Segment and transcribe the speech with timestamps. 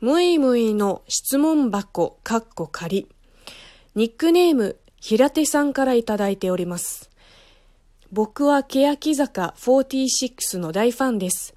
[0.00, 3.08] むいむいの質問箱、かっこ仮。
[3.96, 7.10] ニックネーム、平手さんからいただいております。
[8.12, 11.52] 僕は欅坂46の大ファンです。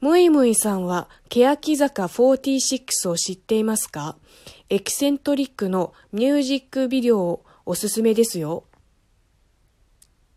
[0.00, 4.16] むいむいさんは欅坂46を知っていますか？
[4.70, 8.64] エキセントリックのミュージックビデオおすすめですよ。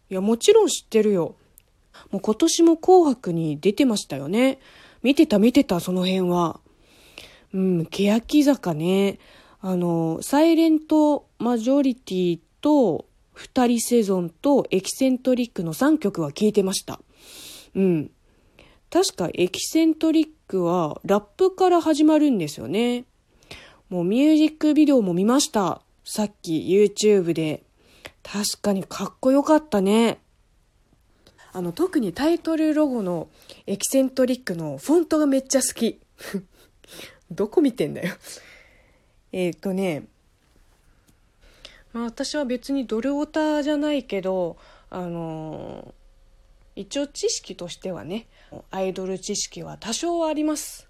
[0.10, 1.36] いや、もちろん知ってるよ。
[2.12, 4.60] もう今年も紅白に出てましたよね。
[5.02, 6.60] 見てた見てた、その辺は。
[7.54, 9.20] うん、欅坂ね。
[9.60, 17.00] あの、サイレントマジョリティと、二人セゾンとエキセントリックの3曲は聴いてました。
[17.76, 18.12] うん。
[18.90, 23.06] 確かエキセントリックはラップから始まるんですよね。
[23.90, 25.82] もうミュージックビデオも見ました。
[26.04, 27.64] さっき YouTube で。
[28.24, 30.20] 確かにかっこよかったね。
[31.54, 33.30] あの、特にタイトルロゴの
[33.68, 36.00] エキセントリックのフォントがめっちゃ好き。
[37.32, 38.16] どこ見てんだよ。
[39.32, 40.06] えっとね、
[41.94, 44.58] まあ私は別にドルオタじゃないけど、
[44.90, 48.28] あのー、一応知識としてはね、
[48.72, 50.88] アイドル知識は多少あります。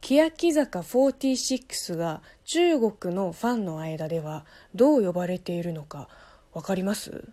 [0.00, 6.08] 欅坂46が中国のファンの間ではどう呼ばれているのか
[6.52, 7.28] わかります？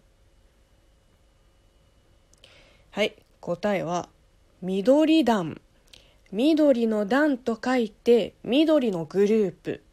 [2.92, 4.09] はい答えは
[4.62, 5.62] 緑団。
[6.36, 9.83] 緑の団と書いて緑のグループ、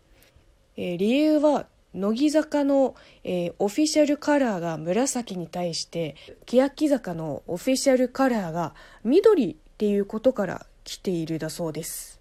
[0.76, 12.20] えー、理由は乃木坂の、えー、オフィシャルカラーが紫に対して欅坂のオフィシャルカラーが緑っていうことから来ているだそうです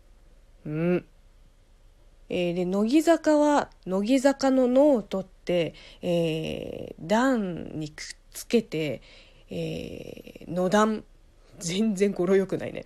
[0.65, 1.05] うん。
[2.29, 9.01] えー、で、乃木坂は、乃木坂の脳を取って、えー、段にくっつけて、
[9.49, 11.03] えー、野段。
[11.59, 12.85] 全然語呂良くないね。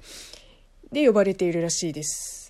[0.95, 2.44] で、呼ばれているらしいです。